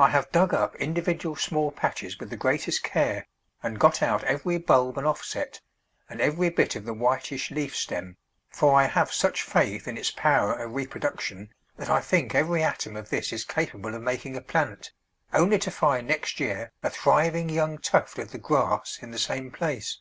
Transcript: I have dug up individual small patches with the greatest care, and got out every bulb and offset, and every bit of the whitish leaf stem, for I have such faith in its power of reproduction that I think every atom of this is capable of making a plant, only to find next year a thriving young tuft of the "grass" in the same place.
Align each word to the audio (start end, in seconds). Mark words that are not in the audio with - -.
I 0.00 0.08
have 0.08 0.32
dug 0.32 0.52
up 0.52 0.74
individual 0.80 1.36
small 1.36 1.70
patches 1.70 2.18
with 2.18 2.28
the 2.30 2.36
greatest 2.36 2.82
care, 2.82 3.28
and 3.62 3.78
got 3.78 4.02
out 4.02 4.24
every 4.24 4.58
bulb 4.58 4.98
and 4.98 5.06
offset, 5.06 5.60
and 6.10 6.20
every 6.20 6.48
bit 6.50 6.74
of 6.74 6.84
the 6.84 6.92
whitish 6.92 7.52
leaf 7.52 7.76
stem, 7.76 8.16
for 8.50 8.74
I 8.74 8.88
have 8.88 9.12
such 9.12 9.42
faith 9.42 9.86
in 9.86 9.96
its 9.96 10.10
power 10.10 10.54
of 10.54 10.74
reproduction 10.74 11.50
that 11.76 11.88
I 11.88 12.00
think 12.00 12.34
every 12.34 12.64
atom 12.64 12.96
of 12.96 13.10
this 13.10 13.32
is 13.32 13.44
capable 13.44 13.94
of 13.94 14.02
making 14.02 14.34
a 14.34 14.40
plant, 14.40 14.90
only 15.32 15.60
to 15.60 15.70
find 15.70 16.08
next 16.08 16.40
year 16.40 16.72
a 16.82 16.90
thriving 16.90 17.48
young 17.48 17.78
tuft 17.78 18.18
of 18.18 18.32
the 18.32 18.38
"grass" 18.38 18.98
in 19.00 19.12
the 19.12 19.20
same 19.20 19.52
place. 19.52 20.00